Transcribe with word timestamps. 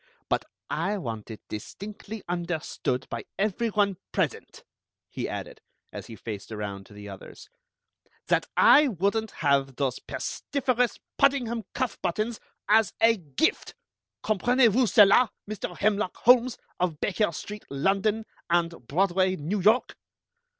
But 0.29 0.45
I 0.67 0.97
want 0.97 1.29
it 1.29 1.43
distinctly 1.47 2.23
understood 2.27 3.05
by 3.11 3.25
every 3.37 3.67
one 3.67 3.97
present," 4.11 4.63
he 5.07 5.29
added, 5.29 5.61
as 5.93 6.07
he 6.07 6.15
faced 6.15 6.51
around 6.51 6.87
to 6.87 6.93
the 6.93 7.07
others, 7.07 7.49
"that 8.25 8.47
I 8.57 8.87
wouldn't 8.87 9.29
have 9.45 9.75
those 9.75 9.99
pestiferous 9.99 10.97
Puddingham 11.19 11.65
cuff 11.75 12.01
buttons 12.01 12.39
as 12.67 12.93
a 12.99 13.17
gift! 13.17 13.75
Comprenez 14.23 14.69
vous 14.73 14.87
cela, 14.87 15.29
Mr. 15.47 15.77
Hemlock 15.77 16.17
Holmes 16.17 16.57
of 16.79 16.99
Baker 16.99 17.31
Street, 17.31 17.65
London, 17.69 18.25
and 18.49 18.87
Broadway, 18.87 19.35
New 19.35 19.61
York?" 19.61 19.95